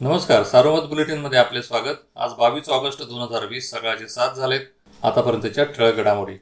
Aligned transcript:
नमस्कार 0.00 0.42
सार्वमत 0.42 0.88
बुलेटिनमध्ये 0.88 1.38
आपले 1.38 1.60
स्वागत. 1.62 1.96
आज 2.16 2.30
बावीस 2.38 2.68
ऑगस्ट 2.68 3.02
दोन 3.02 3.20
हजार 3.22 3.44
वीस 3.46 3.70
सकाळचे 3.70 4.06
सात 4.08 4.36
झालेत. 4.36 4.60
आतापर्यंतच्या 5.02 5.64
ठळक 5.64 5.96
घडामोडी. 5.96 6.34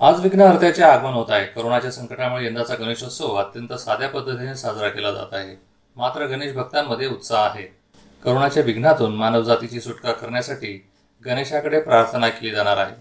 आज 0.00 0.20
विघ्नहर्त्याचे 0.20 0.82
आगमन 0.82 1.12
होत 1.12 1.30
आहे. 1.30 1.44
कोरोनाच्या 1.46 1.90
संकटामुळे 1.90 2.46
यंदाचा 2.46 2.74
गणेशोत्सव 2.74 3.34
अत्यंत 3.34 3.72
साध्या 3.72 4.08
पद्धतीने 4.08 4.54
साजरा 4.54 4.88
केला 4.88 5.10
जात 5.10 5.34
आहे. 5.34 5.54
मात्र 5.96 6.26
गणेश 6.26 6.54
भक्तांमध्ये 6.54 7.06
उत्साह 7.06 7.44
आहे. 7.44 7.66
करोनाच्या 8.22 8.62
विघ्नातून 8.62 9.14
मानवजातीची 9.14 9.80
सुटका 9.80 10.12
करण्यासाठी 10.12 10.72
गणेशाकडे 11.24 11.80
प्रार्थना 11.80 12.28
केली 12.28 12.50
जाणार 12.50 12.76
आहे. 12.76 12.96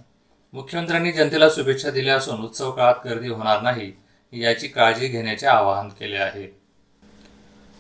मुख्यमंत्र्यांनी 0.54 1.12
जनतेला 1.12 1.50
शुभेच्छा 1.56 1.92
दिल्या 1.92 2.16
असून 2.16 2.44
उत्सव 2.44 2.72
काळात 2.72 3.08
गर्दी 3.08 3.30
होणार 3.30 3.62
नाही 3.62 3.92
याची 4.34 4.68
काळजी 4.68 5.08
घेण्याचे 5.08 5.48
आवाहन 5.48 5.90
केले 5.90 6.18
आहे. 6.18 6.48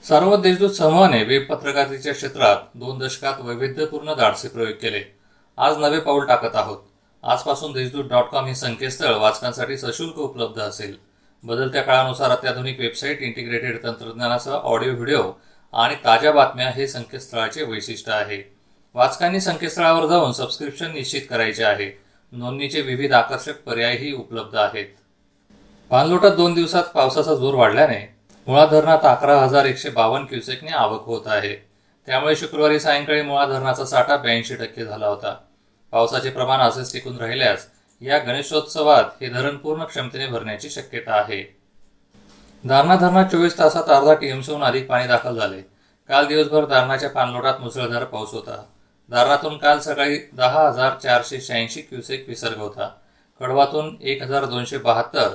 सर्व 0.03 0.35
देशदूत 0.35 0.71
समूहाने 0.71 1.23
वेब 1.23 1.45
पत्रकारितेच्या 1.49 2.13
क्षेत्रात 2.13 2.57
दोन 2.75 2.99
दशकात 2.99 3.39
वैविध्यपूर्ण 3.39 4.13
धाडसी 4.13 4.47
प्रयोग 4.47 4.77
केले. 4.81 5.01
आज 5.57 5.77
नवे 5.77 5.99
पाऊल 5.99 6.25
टाकत 6.25 6.55
आहोत. 6.55 6.77
आजपासून 7.23 7.71
देशदूत 7.73 8.05
डॉट 8.05 8.29
कॉम 8.31 8.45
हे 8.45 8.55
संकेतस्थळ 8.55 9.15
वाचकांसाठी 9.15 9.77
सशुल्क 9.77 10.17
उपलब्ध 10.17 10.61
असेल. 10.61 10.95
बदलत्या 11.43 11.81
काळानुसार 11.81 12.29
अत्याधुनिक 12.29 12.79
वेबसाईट 12.79 13.21
इंटिग्रेटेड 13.21 13.83
तंत्रज्ञानासह 13.83 14.51
ऑडिओ 14.51 14.93
व्हिडिओ 14.93 15.31
आणि 15.73 15.95
ताज्या 16.05 16.31
बातम्या 16.31 16.69
हे 16.69 16.87
संकेतस्थळाचे 16.87 17.63
वैशिष्ट्य 17.63 18.11
आहे. 18.11 18.41
वाचकांनी 18.95 19.41
संकेतस्थळावर 19.41 20.07
जाऊन 20.07 20.31
सबस्क्रिप्शन 20.31 20.91
निश्चित 20.91 21.21
करायचे 21.29 21.63
आहे. 21.63 21.91
नोंदणीचे 22.31 22.81
विविध 22.81 23.13
आकर्षक 23.13 23.63
पर्यायही 23.65 24.13
उपलब्ध 24.13 24.55
आहेत. 24.55 24.85
पाणलोटात 25.89 26.31
दोन 26.31 26.53
दिवसात 26.53 26.83
पावसाचा 26.83 27.35
जोर 27.35 27.55
वाढल्याने 27.55 28.16
मुळा 28.47 28.65
धरणात 28.65 28.97
अकरा 29.03 29.39
हजार 29.39 29.65
एकशे 29.65 29.89
बावन्न 29.89 30.25
क्युसेकने 30.25 30.71
आवक 30.71 31.05
होत 31.05 31.21
आहे. 31.25 31.55
त्यामुळे 32.05 32.35
शुक्रवारी 32.35 32.79
सायंकाळी 32.79 33.21
मुळा 33.21 33.45
धरणाचा 33.45 33.85
साठा 33.85 34.17
ब्याऐंशी 34.17 34.55
टक्के 34.55 34.85
झाला 34.85 35.07
होता. 35.07 35.35
पावसाचे 35.91 36.29
प्रमाण 36.29 36.59
असेच 36.59 36.93
टिकून 36.93 37.17
राहिल्यास 37.17 37.67
या 38.01 38.17
गणेशोत्सवात 38.17 39.03
हे 39.21 39.29
धरण 39.29 39.57
पूर्ण 39.57 39.83
क्षमतेने 39.83 40.27
भरण्याची 40.27 40.69
शक्यता 40.69 41.13
आहे. 41.13 41.57
दारणा 42.65 42.95
धरणात 42.95 43.25
चोवीस 43.25 43.59
तासात 43.59 43.89
अर्धा 43.89 44.13
टीएमसीहून 44.13 44.63
अधिक 44.63 44.87
पाणी 44.87 45.07
दाखल 45.07 45.39
झाले. 45.39 45.61
काल 46.07 46.25
दिवसभर 46.25 46.65
दारणाच्या 46.65 47.09
पाणलोटात 47.09 47.53
मुसळधार 47.59 48.03
पाऊस 48.03 48.31
होता. 48.31 48.63
दारणातून 49.09 49.57
काल 49.57 49.79
सकाळी 49.79 50.17
दहा 50.33 50.67
हजार 50.67 50.93
चारशे 51.03 51.41
शहाऐंशी 51.41 51.81
क्युसेक 51.81 52.25
विसर्ग 52.27 52.57
होता. 52.57 52.89
कडवातून 53.39 53.97
एक 54.01 54.21
हजार 54.21 54.45
दोनशे 54.45 54.77
बहात्तर 54.77 55.29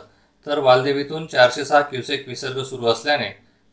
तर 0.47 0.59
वालदेवीतून 0.59 1.27
चारशे 1.27 1.65
सहा 1.65 1.81
क्युसेक 1.81 2.29
विसर्ग 2.29 2.63
सुरू 2.63 2.87
असल्याने 2.87 3.29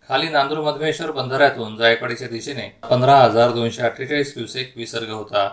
खाली 0.09 0.29
नांदूर 0.29 0.57
मधमेश्वर 0.57 1.11
बंधाऱ्यातून 1.11 1.77
जायकवाडीच्या 1.77 2.27
दिशेने 2.27 2.79
पंधरा 2.89 3.15
हजार 3.15 3.51
दोनशे 3.51 3.81
अठ्ठेचाळीस 3.81 4.33
क्युसेक 4.33 4.73
विसर्ग 4.77 5.09
होता. 5.09 5.49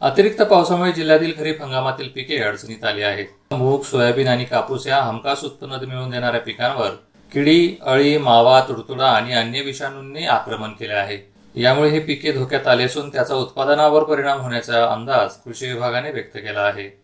अतिरिक्त 0.00 0.42
पावसामुळे 0.42 0.92
जिल्ह्यातील 0.92 1.32
खरीप 1.38 1.62
हंगामातील 1.62 2.08
पिके 2.08 2.38
अडचणीत 2.38 2.84
आली 2.84 3.02
आहेत. 3.02 3.26
मूग 3.52 3.82
सोयाबीन 3.82 4.28
आणि 4.28 4.44
कापूस 4.44 4.86
या 4.86 5.02
हमखास 5.02 5.44
उत्पन्न 5.44 5.84
मिळवून 5.88 6.10
देणाऱ्या 6.10 6.40
पिकांवर 6.40 6.90
किडी 7.32 7.76
अळी 7.82 8.16
मावा 8.18 8.60
तुडतुडा 8.60 9.06
आणि 9.06 9.32
अन्य 9.32 9.60
विषाणूंनी 9.60 10.26
आक्रमण 10.26 10.70
केले 10.70 10.94
आहे. 10.94 11.18
यामुळे 11.54 11.90
हे 11.90 11.98
पिके 11.98 12.32
धोक्यात 12.32 12.66
आले 12.66 12.84
असून 12.84 13.08
त्याचा 13.08 13.34
उत्पादनावर 13.34 14.02
परिणाम 14.02 14.40
होण्याचा 14.40 14.84
अंदाज 14.92 15.30
कृषी 15.30 15.72
विभागाने 15.72 16.10
व्यक्त 16.10 16.36
केला 16.36 16.60
आहे. 16.60 17.03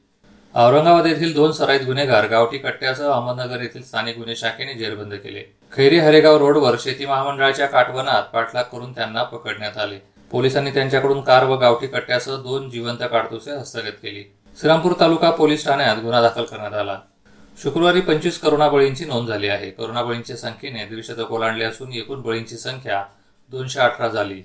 औरंगाबाद 0.54 1.06
येथील 1.06 1.34
दोन 1.34 1.52
सराईत 1.52 1.80
गुन्हेगार 1.80 2.26
गावठी 2.26 2.58
कट्ट्यासह 2.58 3.10
अहमदनगर 3.10 3.60
येथील 3.60 3.82
स्थानिक 3.82 4.16
गुन्हे 4.16 4.36
शाखेने 4.36 4.74
जेरबंद 4.74 5.14
केले. 5.14 5.42
खैरी 5.72 5.98
हरेगाव 5.98 6.38
रोडवर 6.38 6.76
शेती 6.80 7.06
महामंडळाच्या 7.06 7.66
काटवनात 7.66 8.22
पाठलाग 8.22 8.64
करून 8.72 8.92
त्यांना 8.92 9.22
पकडण्यात 9.22 9.78
आले. 9.78 9.98
पोलिसांनी 10.30 10.70
त्यांच्याकडून 10.70 11.20
कार 11.20 11.44
व 11.44 11.56
गावठी 11.56 11.86
कट्ट्यासह 11.86 12.36
दोन 12.36 12.68
जिवंत 12.70 13.02
काडतुसे 13.10 13.50
हस्तगत 13.50 14.02
केली. 14.02 14.24
श्रीरामपूर 14.60 14.92
तालुका 15.00 15.30
पोलीस 15.30 15.64
ठाण्यात 15.64 15.96
गुन्हा 15.96 16.22
दाखल 16.22 16.44
करण्यात 16.44 16.74
आला. 16.74 16.98
शुक्रवारी 17.62 18.00
पंचवीस 18.00 18.40
करोना 18.40 18.68
बळींची 18.68 19.04
नोंद 19.04 19.28
झाली 19.28 19.48
आहे. 19.48 19.70
करोना 19.70 20.02
बळींच्या 20.02 20.36
संख्येने 20.36 20.84
द्विशतक 20.84 21.32
ओलांडले 21.32 21.64
असून 21.64 21.92
एकूण 21.92 22.22
बळींची 22.22 22.56
संख्या 22.56 23.04
दोनशे 23.50 23.80
अठरा 23.80 24.08
झाली. 24.08 24.42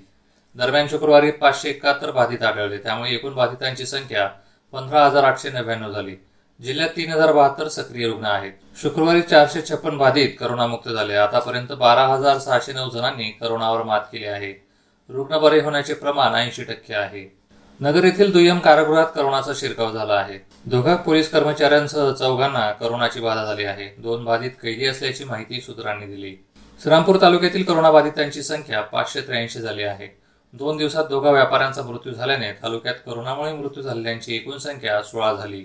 दरम्यान 0.56 0.88
शुक्रवारी 0.88 1.30
पाचशे 1.30 1.68
एकाहत्तर 1.68 2.10
बाधित 2.10 2.42
आढळले. 2.42 2.78
त्यामुळे 2.78 3.10
एकूण 3.10 3.34
बाधितांची 3.34 3.86
संख्या 3.86 4.28
पंधरा 4.72 5.06
हजार 5.06 5.24
आठशे 5.24 5.50
नव्याण्णव 5.50 5.92
झाली. 5.92 6.16
जिल्ह्यात 6.62 6.88
तीन 6.96 7.12
हजार 7.12 7.32
बहात्तर 7.32 7.68
सक्रिय 7.68 8.06
रुग्ण 8.06 8.24
आहेत. 8.24 8.52
शुक्रवारी 8.82 9.22
चारशे 9.22 9.60
छप्पन 9.60 9.96
बाधित 9.98 10.28
करोनामुक्त 10.40 10.88
झाले. 10.88 11.14
आतापर्यंत 11.14 11.72
बारा 11.72 12.06
हजार 12.06 12.38
सहाशे 12.38 12.72
नऊ 12.72 12.90
जणांनी 12.90 13.30
करोनावर 13.30 13.82
मात 13.82 14.00
केली 14.12 14.24
आहे. 14.24 14.66
रुग्ण 15.08 15.38
बरे 15.38 15.60
होण्याचे 15.60 15.94
प्रमाण 15.94 16.34
ऐंशी 16.34 16.64
टक्के 16.64 16.94
आहे. 16.94 17.36
नगर 17.80 18.04
येथील 18.04 18.32
दुय्यम 18.32 18.58
कारागृहात 18.58 19.06
करोनाचा 19.14 19.52
शिरकाव 19.56 19.92
झाला 19.92 20.14
आहे. 20.14 20.38
दोघा 20.66 20.96
पोलीस 20.96 21.30
कर्मचाऱ्यांसह 21.30 22.12
चौघांना 22.12 22.72
करोनाची 22.72 23.20
बाधा 23.20 23.44
झाली 23.44 23.64
आहे. 23.64 23.94
दोन 23.98 24.24
बाधित 24.24 24.50
कैदी 24.62 24.86
असल्याची 24.86 25.24
माहिती 25.24 25.60
सूत्रांनी 25.60 26.06
दिली. 26.06 26.36
श्रीरामपूर 26.82 27.16
तालुक्यातील 27.20 27.62
करोनाबाधितांची 27.62 28.42
संख्या 28.42 28.80
पाचशे 28.80 29.20
त्र्याऐंशी 29.20 29.60
झाली 29.60 29.82
आहे. 29.82 30.25
दोन 30.58 30.76
दिवसात 30.76 31.04
दोघा 31.04 31.30
व्यापाऱ्यांचा 31.30 31.82
मृत्यू 31.82 32.12
झाल्याने 32.12 32.52
तालुक्यात 32.52 32.94
करोनामुळे 33.06 33.52
मृत्यू 33.52 33.82
झालेल्यांची 33.82 34.36
एकूण 34.36 34.58
संख्या 34.58 35.02
सोळा 35.02 35.32
झाली. 35.32 35.64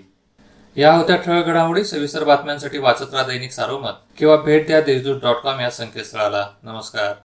या 0.76 0.94
होत्या 0.94 1.16
ठळक 1.16 1.44
घडामोडी 1.44 1.84
सविस्तर 1.84 2.24
बातम्यांसाठी 2.24 2.78
वाचत 2.78 3.14
राहा 3.14 3.26
दैनिक 3.26 3.52
सारोमत 3.52 3.98
किंवा 4.18 4.36
भेट 4.36 4.66
द्या 4.66 4.80
देशदूत 4.80 5.20
डॉट 5.22 5.36
कॉम 5.36 5.60
या 5.60 5.70
संकेतस्थळाला. 5.70 6.48
नमस्कार. 6.62 7.21